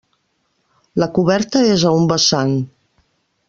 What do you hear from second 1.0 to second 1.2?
La